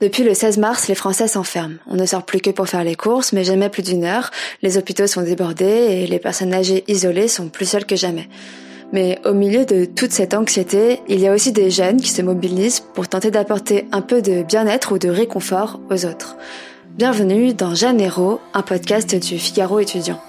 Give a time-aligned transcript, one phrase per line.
[0.00, 1.76] Depuis le 16 mars, les Français s'enferment.
[1.86, 4.30] On ne sort plus que pour faire les courses, mais jamais plus d'une heure.
[4.62, 8.26] Les hôpitaux sont débordés et les personnes âgées isolées sont plus seules que jamais.
[8.94, 12.22] Mais au milieu de toute cette anxiété, il y a aussi des jeunes qui se
[12.22, 16.38] mobilisent pour tenter d'apporter un peu de bien-être ou de réconfort aux autres.
[16.96, 20.20] Bienvenue dans Jeanne Héros, un podcast du Figaro étudiant.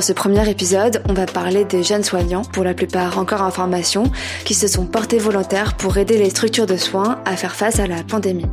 [0.00, 3.50] Dans ce premier épisode, on va parler des jeunes soignants, pour la plupart encore en
[3.50, 4.04] formation,
[4.46, 7.86] qui se sont portés volontaires pour aider les structures de soins à faire face à
[7.86, 8.46] la pandémie.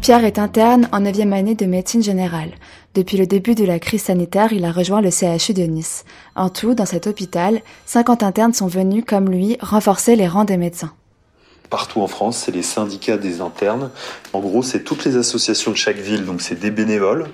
[0.00, 2.52] Pierre est interne en 9e année de médecine générale.
[2.94, 6.06] Depuis le début de la crise sanitaire, il a rejoint le CHU de Nice.
[6.34, 10.56] En tout, dans cet hôpital, 50 internes sont venus, comme lui, renforcer les rangs des
[10.56, 10.94] médecins
[11.72, 13.88] partout en France, c'est les syndicats des internes.
[14.34, 17.24] En gros, c'est toutes les associations de chaque ville, donc c'est des bénévoles,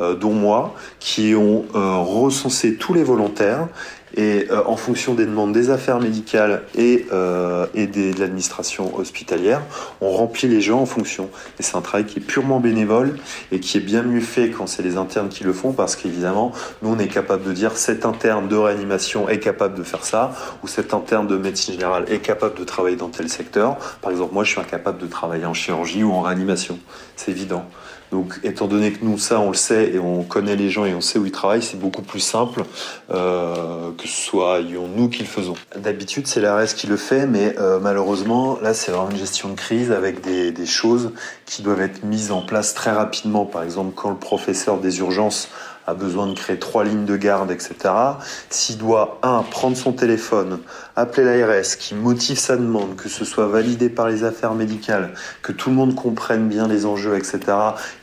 [0.00, 3.68] euh, dont moi, qui ont euh, recensé tous les volontaires
[4.16, 9.62] et euh, en fonction des demandes des affaires médicales et, euh, de l'administration hospitalière,
[10.00, 11.28] on remplit les gens en fonction.
[11.58, 13.18] Et c'est un travail qui est purement bénévole
[13.52, 16.52] et qui est bien mieux fait quand c'est les internes qui le font parce qu'évidemment,
[16.82, 20.32] nous on est capable de dire cet interne de réanimation est capable de faire ça
[20.62, 23.76] ou cet interne de médecine générale est capable de travailler dans tel secteur.
[24.00, 26.78] Par exemple, moi je suis incapable de travailler en chirurgie ou en réanimation.
[27.16, 27.64] C'est évident.
[28.12, 30.94] Donc, étant donné que nous, ça, on le sait et on connaît les gens et
[30.94, 32.64] on sait où ils travaillent, c'est beaucoup plus simple
[33.10, 35.54] euh, que ce soit nous qui le faisons.
[35.76, 39.54] D'habitude, c'est l'ARS qui le fait, mais euh, malheureusement, là, c'est vraiment une gestion de
[39.54, 41.10] crise avec des, des choses
[41.46, 43.46] qui doivent être mises en place très rapidement.
[43.46, 45.48] Par exemple, quand le professeur des urgences
[45.86, 47.74] a besoin de créer trois lignes de garde, etc.,
[48.50, 50.60] s'il doit, un, prendre son téléphone,
[50.96, 55.12] appeler l'ARS, qui motive sa demande, que ce soit validé par les affaires médicales,
[55.42, 57.40] que tout le monde comprenne bien les enjeux, etc.,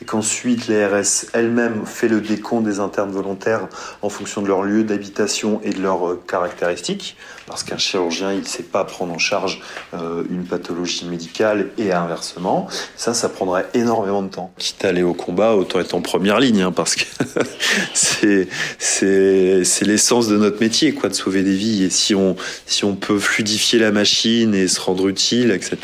[0.00, 3.68] et qu'ensuite l'ARS elle-même fait le décompte des internes volontaires
[4.02, 7.16] en fonction de leur lieu d'habitation et de leurs euh, caractéristiques,
[7.52, 9.60] parce qu'un chirurgien, il ne sait pas prendre en charge
[9.92, 12.66] euh, une pathologie médicale et inversement.
[12.96, 14.54] Ça, ça prendrait énormément de temps.
[14.56, 17.04] Quitte à aller au combat, autant être en première ligne, hein, parce que
[17.92, 21.84] c'est c'est l'essence de notre métier, quoi, de sauver des vies.
[21.84, 25.76] Et si on si on peut fluidifier la machine et se rendre utile, etc.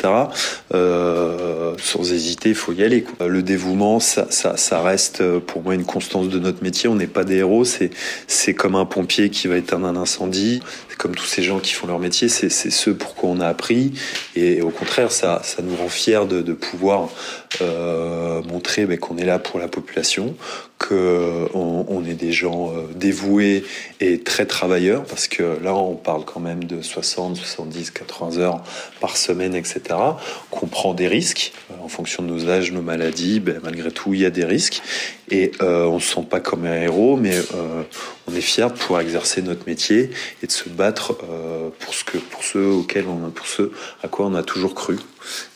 [0.73, 3.05] Euh, sans hésiter, il faut y aller.
[3.23, 6.89] Le dévouement, ça, ça, ça reste pour moi une constance de notre métier.
[6.89, 7.63] On n'est pas des héros.
[7.63, 7.91] C'est
[8.25, 10.61] c'est comme un pompier qui va éteindre un incendie
[10.99, 13.93] comme tous ces gens qui font leur métier, c'est ce pour quoi on a appris.
[14.35, 17.09] Et au contraire, ça, nous rend fiers de, de pouvoir
[17.61, 20.35] euh, montrer ben, qu'on est là pour la population,
[20.79, 23.63] qu'on on est des gens euh, dévoués
[23.99, 28.63] et très travailleurs, parce que là, on parle quand même de 60, 70, 80 heures
[28.99, 29.81] par semaine, etc.
[30.49, 33.39] Qu'on prend des risques euh, en fonction de nos âges, nos maladies.
[33.39, 34.81] Ben, malgré tout, il y a des risques.
[35.31, 37.83] Et euh, on se sent pas comme un héros, mais euh,
[38.27, 40.09] on est fier de pouvoir exercer notre métier
[40.41, 44.25] et de se battre euh, pour ce pour ceux auxquels on, pour ceux à quoi
[44.25, 44.97] on a toujours cru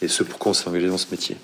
[0.01, 1.37] et ce pourquoi on s'est engagé dans ce métier.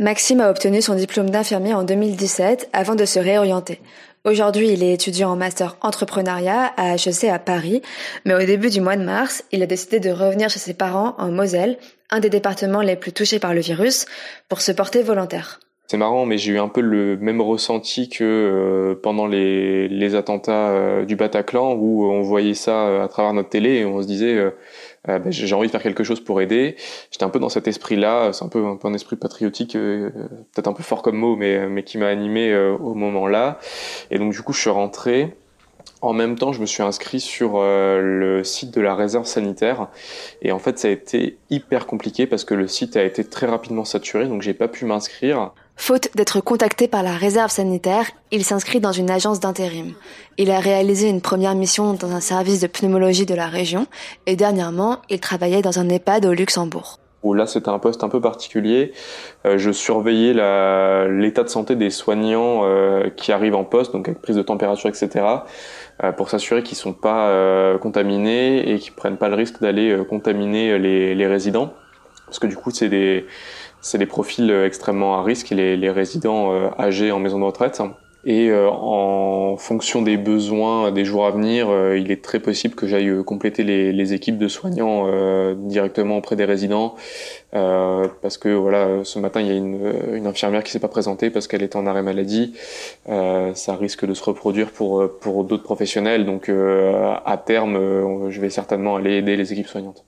[0.00, 3.80] Maxime a obtenu son diplôme d'infirmier en 2017 avant de se réorienter.
[4.24, 7.80] Aujourd'hui, il est étudiant en master entrepreneuriat à HEC à Paris,
[8.24, 11.14] mais au début du mois de mars, il a décidé de revenir chez ses parents
[11.18, 11.78] en Moselle,
[12.10, 14.06] un des départements les plus touchés par le virus,
[14.48, 15.60] pour se porter volontaire.
[15.86, 20.70] C'est marrant, mais j'ai eu un peu le même ressenti que euh, pendant les, attentats
[20.70, 24.06] euh, du Bataclan, où on voyait ça euh, à travers notre télé et on se
[24.06, 24.52] disait
[25.06, 26.76] ben, j'ai envie de faire quelque chose pour aider.
[27.10, 30.68] J'étais un peu dans cet esprit-là, c'est un peu, un peu un esprit patriotique, peut-être
[30.68, 33.58] un peu fort comme mot, mais, mais qui m'a animé au moment-là.
[34.10, 35.36] Et donc du coup, je suis rentré.
[36.04, 39.88] En même temps, je me suis inscrit sur le site de la réserve sanitaire
[40.42, 43.46] et en fait, ça a été hyper compliqué parce que le site a été très
[43.46, 45.52] rapidement saturé, donc j'ai pas pu m'inscrire.
[45.76, 49.94] Faute d'être contacté par la réserve sanitaire, il s'inscrit dans une agence d'intérim.
[50.36, 53.86] Il a réalisé une première mission dans un service de pneumologie de la région
[54.26, 56.98] et dernièrement, il travaillait dans un EHPAD au Luxembourg.
[57.32, 58.92] Là, c'était un poste un peu particulier.
[59.46, 64.20] Euh, je surveillais l'état de santé des soignants euh, qui arrivent en poste, donc avec
[64.20, 65.24] prise de température, etc.,
[66.02, 70.78] euh, pour s'assurer qu'ils sont pas contaminés et qu'ils prennent pas le risque d'aller contaminer
[70.78, 71.72] les, résidents.
[72.26, 73.26] Parce que du coup, c'est des
[73.94, 77.80] des profils extrêmement à risque, les, les résidents âgés en maison de retraite.
[78.26, 82.86] Et euh, en fonction des besoins des jours à venir, il est très possible que
[82.86, 85.08] j'aille compléter les, les, équipes de soignants
[85.54, 86.94] directement auprès des résidents,
[87.52, 91.30] parce que voilà, ce matin il y a une, une infirmière qui s'est pas présentée
[91.30, 92.54] parce qu'elle est en arrêt maladie.
[93.06, 98.96] ça risque de se reproduire pour pour d'autres professionnels, donc à terme, je vais certainement
[98.96, 100.04] aller aider les équipes soignantes.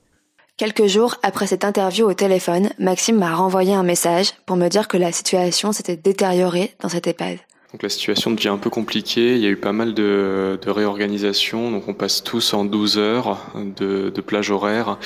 [0.57, 4.89] Quelques jours après cette interview au téléphone, Maxime m'a renvoyé un message pour me dire
[4.89, 7.37] que la situation s'était détériorée dans cette EHPAD.
[7.83, 11.71] La situation devient un peu compliquée, il y a eu pas mal de, de réorganisation,
[11.71, 14.99] donc on passe tous en 12 heures de, de plage horaire,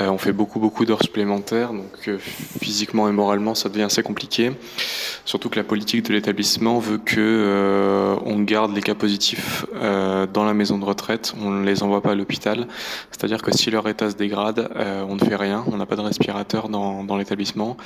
[0.00, 2.18] euh, on fait beaucoup beaucoup d'heures supplémentaires, donc euh,
[2.62, 4.52] physiquement et moralement ça devient assez compliqué,
[5.24, 10.26] surtout que la politique de l'établissement veut que euh, on garde les cas positifs euh,
[10.26, 12.68] dans la maison de retraite, on ne les envoie pas à l'hôpital,
[13.10, 14.70] c'est-à-dire que si leur état se dégrade,
[15.08, 17.76] on ne fait rien, on n'a pas de respirateur dans, dans l'établissement,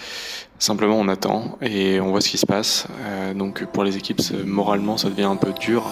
[0.59, 2.87] simplement on attend et on voit ce qui se passe,
[3.35, 5.85] donc pour les équipes moralement ça devient un peu dur.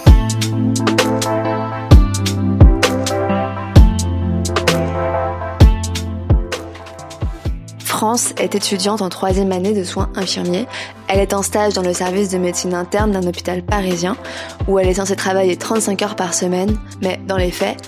[7.96, 10.66] France est étudiante en troisième année de soins infirmiers.
[11.08, 14.18] Elle est en stage dans le service de médecine interne d'un hôpital parisien
[14.68, 17.78] où elle est censée travailler 35 heures par semaine, mais dans les faits,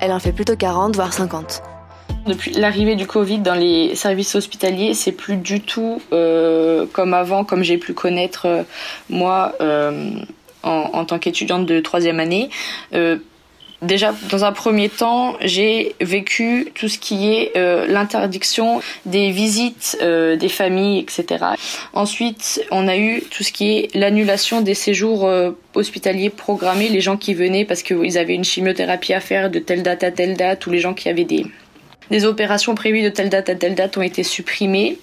[0.00, 1.62] elle en fait plutôt 40 voire 50.
[2.26, 7.44] Depuis l'arrivée du Covid dans les services hospitaliers, c'est plus du tout euh, comme avant,
[7.44, 8.62] comme j'ai pu connaître euh,
[9.08, 10.10] moi euh,
[10.62, 12.50] en, tant qu'étudiante de troisième année.
[13.80, 17.52] Déjà, dans un premier temps, j'ai vécu tout ce qui est
[17.86, 21.44] l'interdiction des visites des familles, etc.
[21.92, 25.30] Ensuite, on a eu tout ce qui est l'annulation des séjours
[25.74, 29.84] hospitaliers programmés, les gens qui venaient parce qu'ils avaient une chimiothérapie à faire de telle
[29.84, 31.46] date à telle date, ou les gens qui avaient des
[32.10, 34.98] des opérations prévues de telle date à telle date ont été supprimées.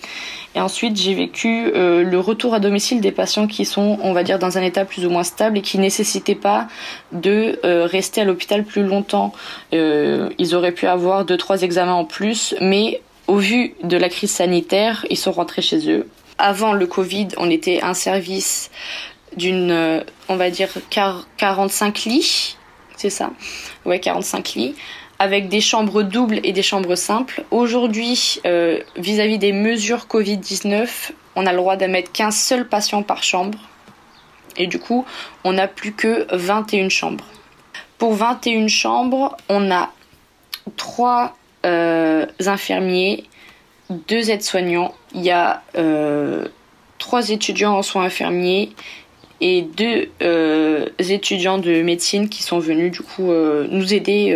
[0.56, 4.24] Et ensuite, j'ai vécu euh, le retour à domicile des patients qui sont, on va
[4.24, 6.68] dire, dans un état plus ou moins stable et qui nécessitaient pas
[7.12, 9.34] de euh, rester à l'hôpital plus longtemps.
[9.74, 14.08] Euh, ils auraient pu avoir deux, trois examens en plus, mais au vu de la
[14.08, 16.08] crise sanitaire, ils sont rentrés chez eux.
[16.38, 18.72] Avant le Covid, on était un service
[19.36, 22.56] d'une, on va dire, 45 lits.
[22.96, 23.32] C'est ça?
[23.86, 24.76] Ouais, 45 lits
[25.20, 27.44] avec des chambres doubles et des chambres simples.
[27.52, 33.24] Aujourd'hui, euh, vis-à-vis des mesures Covid-19, on a le droit d'admettre qu'un seul patient par
[33.24, 33.58] chambre.
[34.58, 35.06] Et du coup,
[35.44, 37.26] on n'a plus que 21 chambres.
[37.98, 39.92] Pour 21 chambres, on a
[40.78, 41.36] 3
[41.66, 43.24] euh, infirmiers,
[43.90, 46.48] 2 aides-soignants, il y a euh,
[47.00, 48.72] 3 étudiants en soins infirmiers
[49.42, 53.32] et deux euh, étudiants de médecine qui sont venus du coup
[53.70, 54.34] nous aider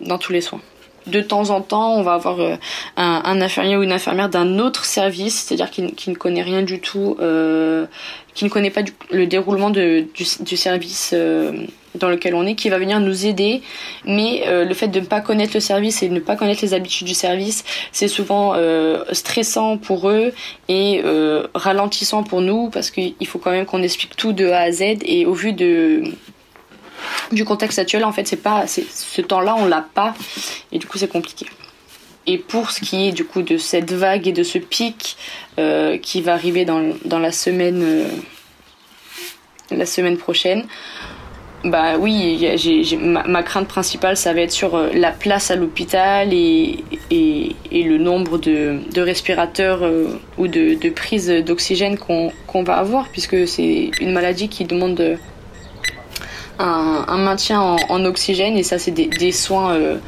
[0.00, 0.60] dans tous les soins.
[1.08, 2.56] De temps en temps, on va avoir euh,
[2.96, 6.80] un, un, infirmier ou une infirmière d'un autre service, c'est-à-dire qui, ne connaît rien du
[6.80, 7.86] tout, euh,
[8.34, 11.52] qui ne connaît pas le déroulement du, service euh,
[11.94, 13.62] dans lequel on est, qui va venir nous aider.
[14.04, 16.74] Mais le fait de ne pas connaître le service et de ne pas connaître les
[16.74, 18.54] habitudes du service, c'est souvent
[19.12, 20.32] stressant pour eux
[20.68, 21.02] et
[21.54, 24.82] ralentissant pour nous parce qu'il faut quand même qu'on explique tout de A à Z.
[25.06, 26.04] Et au vu de
[27.32, 30.14] du contexte actuel, en fait, c'est pas, ce temps-là, on l'a pas,
[30.72, 31.46] et du coup, c'est compliqué.
[32.28, 35.16] Et pour ce qui est du coup de cette vague et de ce pic
[35.58, 38.04] euh, qui va arriver dans, dans la semaine, euh,
[39.70, 40.66] la semaine prochaine,
[41.64, 42.46] bah oui,
[43.00, 47.96] ma, crainte principale, ça va être sur euh, la place à l'hôpital et, et, le
[47.96, 49.90] nombre de, respirateurs
[50.36, 55.18] ou de, prises d'oxygène qu'on, qu'on va avoir, puisque c'est une maladie qui demande
[56.58, 59.98] un, un maintien en, en, oxygène et ça c'est des, des soins euh,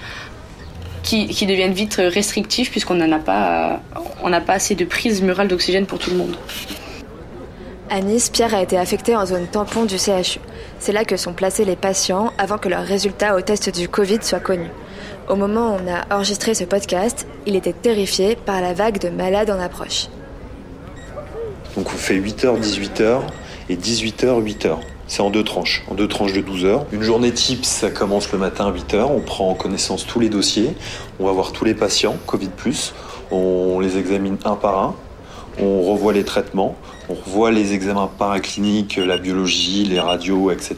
[1.02, 3.80] qui, qui, deviennent vite restrictifs puisqu'on n'en a pas
[4.22, 6.36] on n'a pas assez de prise murale d'oxygène pour tout le monde.
[7.88, 10.38] À Nice, Pierre a été affecté en zone tampon du CHU.
[10.78, 14.22] C'est là que sont placés les patients avant que leurs résultats au test du Covid
[14.22, 14.70] soient connus.
[15.28, 19.08] Au moment où on a enregistré ce podcast, il était terrifié par la vague de
[19.08, 20.06] malades en approche.
[21.76, 23.22] Donc on fait 8h, 18h
[23.68, 24.76] et 18h, 8h.
[25.10, 26.86] C'est en deux tranches, en deux tranches de 12 heures.
[26.92, 29.10] Une journée type, ça commence le matin à 8 heures.
[29.10, 30.70] On prend en connaissance tous les dossiers.
[31.18, 32.48] On va voir tous les patients, Covid+.
[33.32, 34.94] On les examine un par un.
[35.60, 36.76] On revoit les traitements.
[37.08, 40.76] On revoit les examens paracliniques, la biologie, les radios, etc.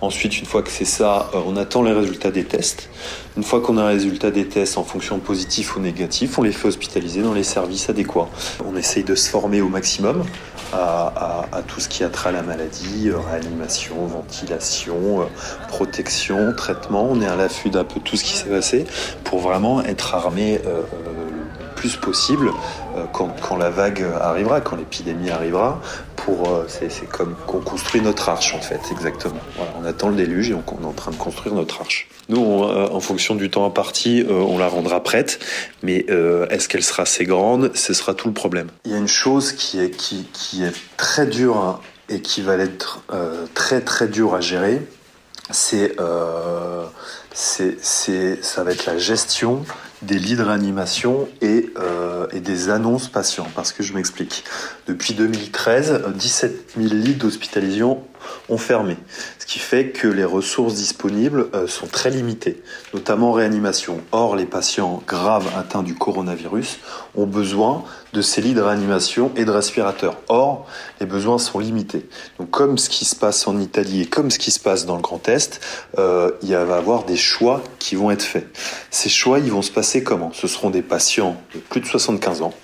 [0.00, 2.88] Ensuite, une fois que c'est ça, on attend les résultats des tests.
[3.36, 6.42] Une fois qu'on a les résultats des tests en fonction de positif ou négatif, on
[6.42, 8.30] les fait hospitaliser dans les services adéquats.
[8.66, 10.24] On essaye de se former au maximum
[10.72, 15.28] à, tout ce qui a trait à la maladie, réanimation, ventilation,
[15.68, 17.08] protection, traitement.
[17.10, 18.84] On est à l'affût d'un peu tout ce qui s'est passé
[19.24, 20.82] pour vraiment être armé euh,
[21.60, 22.50] le plus possible
[22.96, 25.80] euh, quand, la vague arrivera, quand l'épidémie arrivera.
[26.30, 29.40] Euh, c'est comme qu'on construit notre arche en fait, exactement.
[29.80, 32.08] On attend le déluge et on, est en train de construire notre arche.
[32.28, 35.40] Nous, euh, en fonction du temps imparti, euh, on la rendra prête,
[35.82, 36.06] mais
[36.50, 37.70] est-ce qu'elle sera assez grande?
[37.74, 38.68] Ce sera tout le problème.
[38.84, 42.56] Il y a une chose qui est, qui, est très dure hein, et qui va
[42.56, 43.02] être
[43.54, 44.82] très très dure à gérer,
[45.50, 45.94] c'est
[48.42, 49.64] ça va être la gestion
[50.02, 53.46] des lits de réanimation et, euh, et, des annonces patients.
[53.54, 54.44] Parce que je m'explique.
[54.86, 58.02] Depuis 2013, 17 000 lits d'hospitalisation
[58.48, 58.96] ont fermé.
[59.38, 62.62] Ce qui fait que les ressources disponibles euh, sont très limitées,
[62.94, 64.00] notamment en réanimation.
[64.12, 66.78] Or, les patients graves atteints du coronavirus
[67.14, 70.16] ont besoin de ces lits de réanimation et de respirateurs.
[70.28, 70.66] Or,
[71.00, 72.08] les besoins sont limités.
[72.38, 74.96] Donc, comme ce qui se passe en Italie et comme ce qui se passe dans
[74.96, 75.60] le Grand Est,
[75.98, 78.46] euh, il va y avoir des choix qui vont être faits.
[78.90, 80.32] Ces choix, ils vont se passer comment?
[80.32, 82.54] Ce seront des patients de plus de 75 ans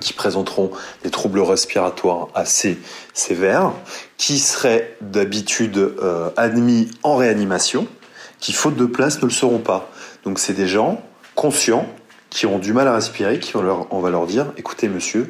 [0.00, 0.70] qui présenteront
[1.02, 2.78] des troubles respiratoires assez
[3.14, 3.72] sévères,
[4.16, 7.86] qui seraient d'habitude euh, admis en réanimation,
[8.40, 9.90] qui faute de place ne le seront pas.
[10.24, 11.02] Donc c'est des gens
[11.34, 11.86] conscients
[12.30, 15.26] qui ont du mal à respirer, qui on, leur, va leur dire écoutez monsieur,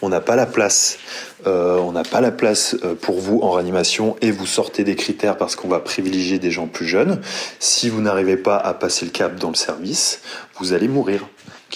[0.00, 0.98] on n'a pas la place,
[1.46, 5.36] euh, on n'a pas la place pour vous en réanimation et vous sortez des critères
[5.36, 7.20] parce qu'on va privilégier des gens plus jeunes.
[7.58, 10.20] Si vous n'arrivez pas à passer le cap dans le service,
[10.58, 11.26] vous allez mourir.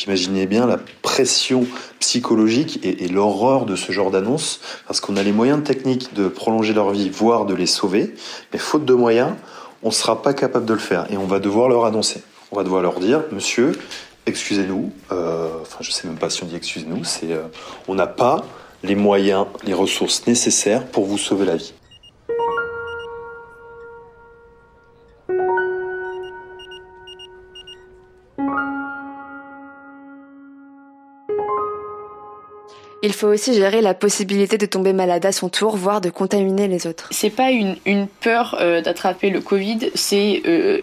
[0.07, 1.67] Imaginez bien la pression
[2.01, 6.73] psychologique et, l'horreur de ce genre d'annonce, parce qu'on a les moyens techniques de prolonger
[6.73, 8.15] leur vie, voire de les sauver,
[8.53, 9.33] mais faute de moyens,
[9.83, 12.23] on ne sera pas capable de le faire et on va devoir leur annoncer.
[12.51, 13.73] On va devoir leur dire, monsieur,
[14.27, 17.43] excusez-nous, euh, enfin je sais même pas si on dit excusez-nous, c'est euh,
[17.89, 18.45] on n'a pas
[18.83, 21.73] les moyens, les ressources nécessaires pour vous sauver la vie.
[33.05, 36.69] Il faut aussi gérer la possibilité de tomber malade à son tour, voire de contaminer
[36.69, 37.09] les autres.
[37.11, 37.77] C'est pas une,
[38.21, 40.81] peur euh, d'attraper le Covid, c'est euh,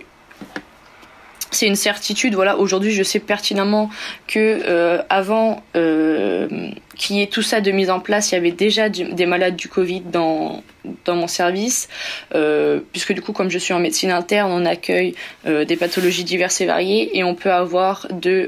[1.59, 2.35] c'est une certitude.
[2.35, 3.89] Voilà, aujourd'hui, je sais pertinemment
[4.27, 6.47] que euh, avant euh,
[6.95, 9.57] qu'il y ait tout ça de mise en place, il y avait déjà des malades
[9.57, 10.63] du Covid dans
[11.05, 11.89] dans mon service,
[12.33, 15.13] euh, puisque du coup, comme je suis en médecine interne, on accueille
[15.45, 18.47] des pathologies diverses et variées, et on peut avoir de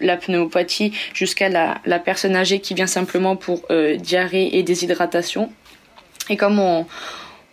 [0.00, 3.62] la, pneumopathie jusqu'à la, personne âgée qui vient simplement pour
[3.98, 5.50] diarrhée et déshydratation.
[6.30, 6.86] Et comme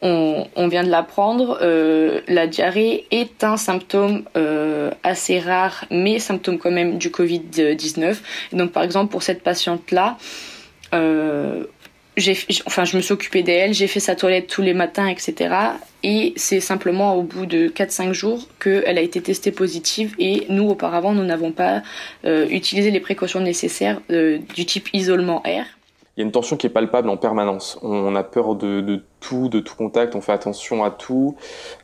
[0.01, 6.57] on, vient de l'apprendre, euh, la diarrhée est un symptôme euh, assez rare, mais symptôme
[6.57, 8.17] quand même du Covid-19.
[8.53, 10.17] Donc par exemple pour cette patiente-là,
[10.93, 11.65] euh,
[12.65, 15.55] enfin je me suis occupée d'elle, j'ai fait sa toilette tous les matins, etc.
[16.03, 20.67] Et c'est simplement au bout de 4-5 jours qu'elle a été testée positive et nous
[20.67, 21.83] auparavant nous n'avons pas
[22.25, 25.65] euh, utilisé les précautions nécessaires du type isolement air
[26.21, 27.79] a une tension qui est palpable en permanence.
[27.81, 31.35] On a peur de, tout, de tout contact, on fait attention à tout.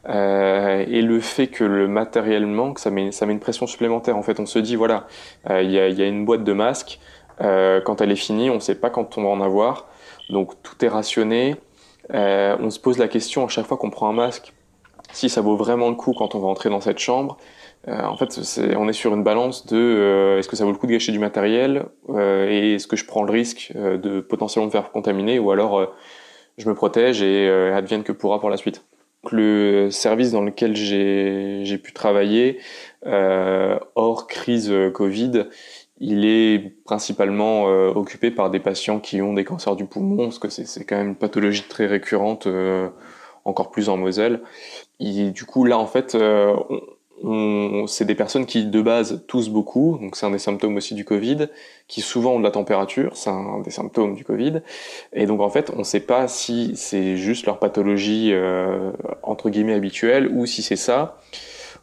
[0.09, 4.17] Euh, et le fait que le matériel manque, ça met, ça met une pression supplémentaire.
[4.17, 5.07] En fait, on se dit, voilà,
[5.49, 6.99] euh, il y, a, une boîte de masques.
[7.41, 9.87] Euh, quand elle est finie, on ne sait pas quand on va en avoir.
[10.29, 11.55] Donc tout est rationné.
[12.11, 14.53] On se pose la question à chaque fois qu'on prend un masque,
[15.11, 17.37] si ça vaut vraiment le coup quand on va entrer dans cette chambre.
[17.87, 20.71] Euh, en fait, est, on est sur une balance de euh, est-ce que ça vaut
[20.71, 23.97] le coup de gâcher du matériel euh, et est-ce que je prends le risque euh,
[23.97, 25.85] de potentiellement me faire contaminer ou alors euh,
[26.57, 28.83] je me protège et advienne que pourra pour la suite.
[29.31, 32.59] Le service dans lequel j'ai pu travailler
[33.05, 35.45] hors crise Covid,
[35.99, 40.49] il est principalement occupé par des patients qui ont des cancers du poumon, parce que
[40.49, 42.47] c'est quand même une pathologie très récurrente,
[43.45, 44.41] encore plus en Moselle.
[44.99, 46.81] Et du coup, là, en fait, on,
[47.87, 51.03] c'est des personnes qui de base toussent beaucoup, donc c'est un des symptômes aussi du
[51.03, 51.47] Covid,
[51.87, 54.61] qui souvent ont de la température, c'est un des symptômes du Covid,
[55.13, 58.91] et donc en fait on ne sait pas si c'est juste leur pathologie euh,
[59.23, 61.17] entre guillemets habituelle ou si c'est ça.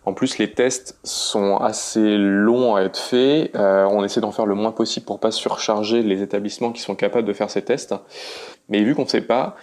[0.06, 4.46] En plus les tests sont assez longs à être faits, euh, on essaie d'en faire
[4.46, 7.94] le moins possible pour pas surcharger les établissements qui sont capables de faire ces tests,
[8.68, 9.56] mais vu qu'on ne sait pas,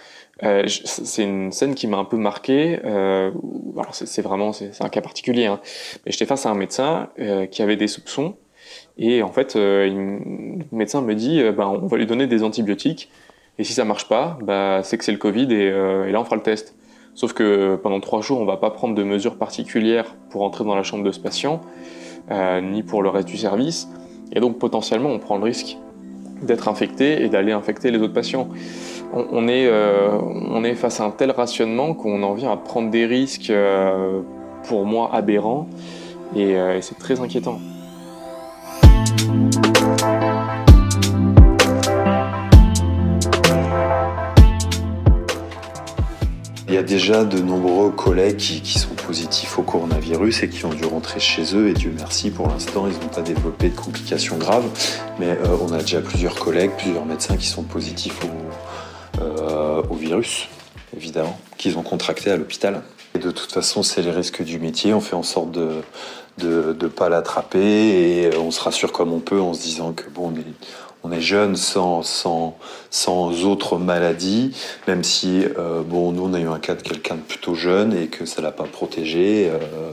[0.44, 2.80] euh, c'est une scène qui m'a un peu marqué.
[2.84, 3.30] Euh,
[3.76, 5.46] alors c'est vraiment c'est un cas particulier.
[5.46, 5.60] Hein.
[6.04, 8.36] Mais j'étais face à un médecin euh, qui avait des soupçons
[8.96, 13.10] et en fait, euh, le médecin me dit, bah, on va lui donner des antibiotiques
[13.58, 16.24] et si ça marche pas, bah, c'est que c'est le Covid et, et, là on
[16.24, 16.74] fera le test.
[17.14, 20.74] Sauf que pendant trois jours, on va pas prendre de mesures particulières pour entrer dans
[20.74, 21.60] la chambre de ce patient,
[22.62, 23.88] ni pour le reste du service.
[24.32, 25.76] Et donc potentiellement, on prend le risque
[26.42, 28.48] d'être infecté et d'aller infecter les autres patients
[29.12, 30.18] on, est, euh,
[30.50, 34.20] on est face à un tel rationnement qu'on en vient à prendre des risques, euh,
[34.64, 35.68] pour moi, aberrants,
[36.34, 37.60] et, euh, et c'est très inquiétant.
[46.82, 51.56] Déjà de nombreux collègues qui, sont positifs au coronavirus et qui ont dû rentrer chez
[51.56, 51.68] eux.
[51.68, 54.68] Et Dieu merci, pour l'instant, ils n'ont pas développé de complications graves.
[55.18, 59.94] Mais euh, on a déjà plusieurs collègues, plusieurs médecins qui sont positifs au, euh, au
[59.94, 60.48] virus,
[60.96, 62.82] évidemment, qu'ils ont contracté à l'hôpital.
[63.14, 64.94] Et de toute façon, c'est les risques du métier.
[64.94, 65.82] On fait en sorte de
[66.38, 70.08] de ne pas l'attraper et on se rassure comme on peut en se disant que
[70.08, 70.44] bon, on est,
[71.04, 72.56] on est jeune sans, sans,
[72.90, 74.56] sans autres maladies,
[74.86, 77.92] même si, euh, bon, nous, on a eu un cas de quelqu'un de plutôt jeune
[77.96, 79.50] et que ça l'a pas protégé.
[79.50, 79.92] Euh,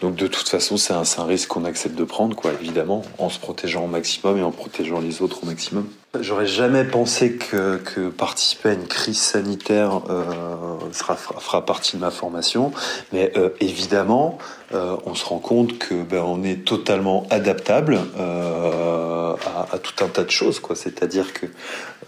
[0.00, 3.28] donc, de toute façon, c'est un, un risque qu'on accepte de prendre, quoi, évidemment, en
[3.30, 5.86] se protégeant au maximum et en protégeant les autres au maximum.
[6.18, 12.72] J'aurais jamais pensé que, participer à une crise sanitaire euh, fera partie de ma formation,
[13.12, 14.38] mais euh, évidemment,
[14.72, 19.34] euh, on se rend compte que ben, on est totalement adaptable euh,
[19.72, 20.60] à, tout un tas de choses.
[20.74, 21.46] C'est-à-dire que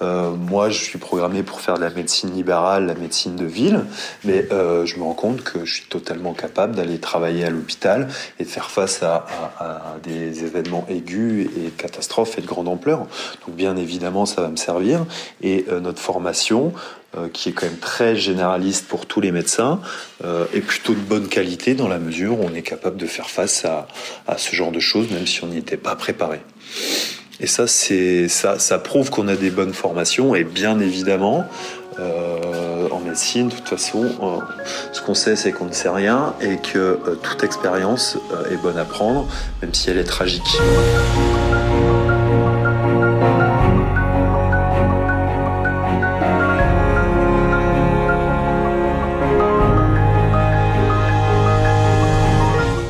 [0.00, 3.84] moi, je suis programmé pour faire de la médecine libérale, la médecine de ville,
[4.24, 8.08] mais je me rends compte que je suis totalement capable d'aller travailler à l'hôpital
[8.40, 9.26] et de faire face à,
[10.02, 13.06] des événements aigus et catastrophes et de grande ampleur.
[13.46, 13.91] Donc bien évidemment,
[14.26, 15.04] ça va me servir.
[15.42, 16.72] Et euh, notre formation,
[17.16, 19.80] euh, qui est quand même très généraliste pour tous les médecins,
[20.24, 23.30] euh, est plutôt de bonne qualité dans la mesure où on est capable de faire
[23.30, 23.86] face à,
[24.38, 26.40] ce genre de choses, même si on n'y était pas préparé.
[27.40, 30.34] Et ça, ça, ça prouve qu'on a des bonnes formations.
[30.34, 31.44] Et bien évidemment,
[31.98, 34.04] en médecine, de toute façon,
[34.92, 38.16] ce qu'on sait, c'est qu'on ne sait rien et que toute expérience
[38.50, 39.26] est bonne à prendre,
[39.60, 40.56] même si elle est tragique.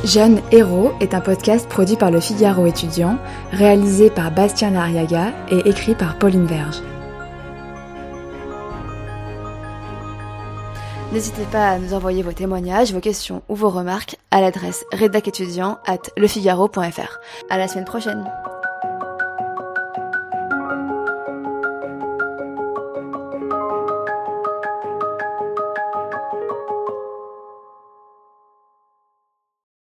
[0.03, 3.17] Jeune Héros est un podcast produit par le Figaro étudiant,
[3.53, 6.81] réalisé par Bastien Lariaga et écrit par Pauline Verge.
[11.13, 15.29] N'hésitez pas à nous envoyer vos témoignages, vos questions ou vos remarques à l'adresse rédac
[15.85, 17.19] at lefigaro.fr.
[17.49, 18.25] À la semaine prochaine!